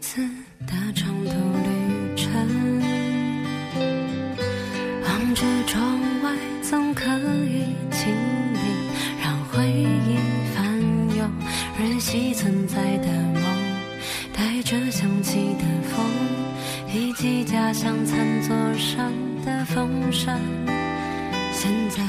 [0.00, 0.22] 次
[0.66, 2.82] 的长途旅程，
[5.04, 7.04] 望着窗外，总可
[7.44, 8.10] 以清
[8.54, 8.58] 理
[9.22, 10.16] 让回忆
[10.54, 10.80] 翻
[11.16, 11.30] 涌，
[11.78, 13.42] 日夕存在的梦，
[14.32, 16.04] 带着香气的风，
[16.94, 19.12] 以及家乡餐桌上
[19.44, 20.40] 的风扇，
[21.52, 22.02] 现在。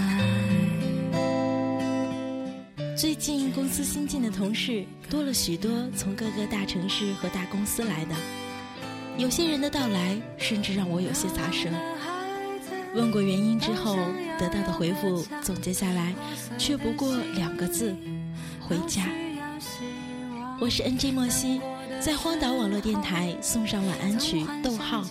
[3.02, 8.16] 最近公司新进的同事多了许多，从各个大城市和大公司来的。
[9.18, 11.68] 有些人的到来，甚至让我有些咂舌。
[12.94, 13.98] 问过原因之后，
[14.38, 16.14] 得到的回复总结下来，
[16.60, 17.92] 却不过两个字：
[18.60, 19.02] 回家。
[20.60, 21.60] 我是 NJ 莫西，
[22.00, 24.46] 在荒岛网络电台送上晚安曲。
[24.64, 25.04] 逗号，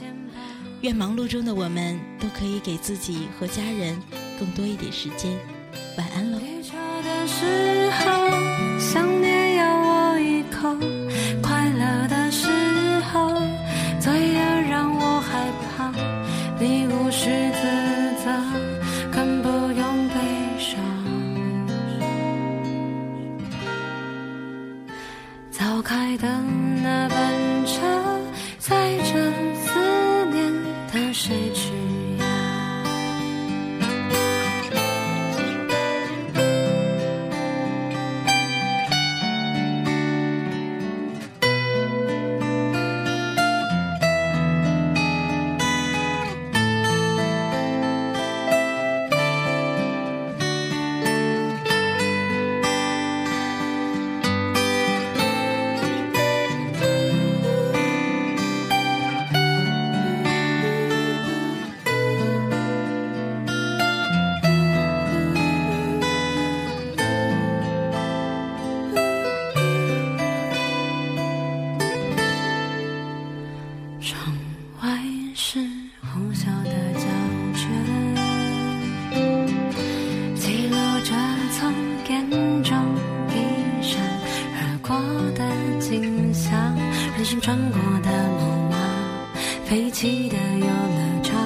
[0.82, 4.00] 愿忙碌中的我们都可以给自己和家人
[4.38, 5.36] 更多一点时间。
[5.98, 6.38] 晚安喽。
[25.82, 26.28] 开的
[26.82, 27.80] 那班车，
[28.58, 28.98] 载
[74.82, 74.88] 外
[75.34, 75.60] 是
[76.00, 77.04] 呼啸的胶
[77.54, 77.68] 卷，
[80.34, 81.12] 记录着
[81.52, 81.70] 从
[82.08, 82.30] 眼
[82.62, 82.74] 中
[83.28, 83.32] 一
[83.82, 84.00] 闪
[84.56, 84.96] 而过
[85.36, 85.44] 的
[85.78, 86.50] 景象，
[87.14, 88.78] 人生穿过的木马，
[89.66, 91.36] 废弃的游乐场，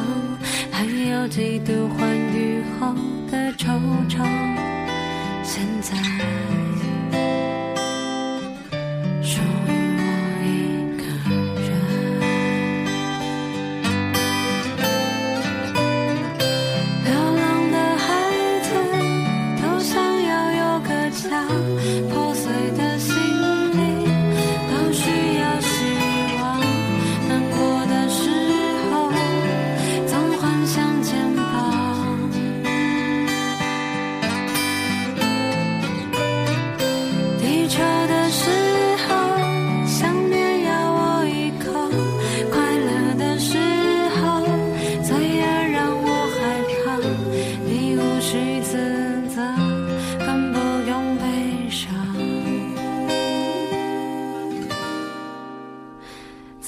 [0.71, 2.95] 还有几度欢愉后
[3.33, 4.25] 的惆怅。
[5.43, 6.13] 现在。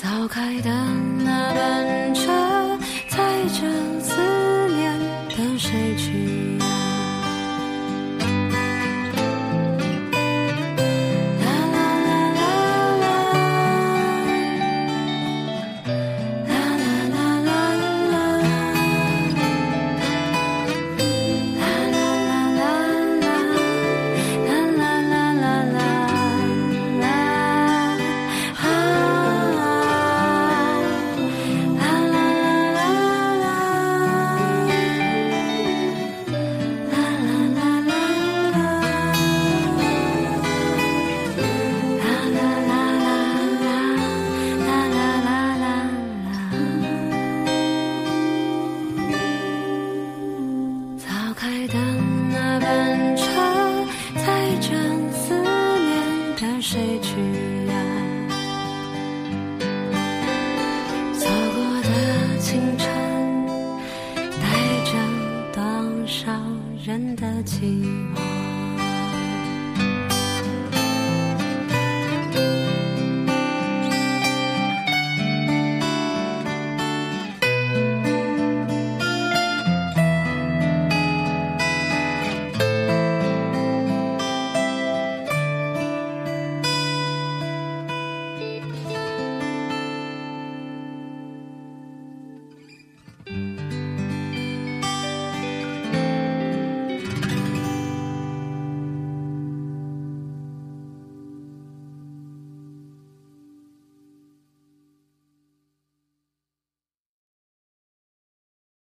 [0.07, 0.71] 早开的
[1.25, 2.46] 那班车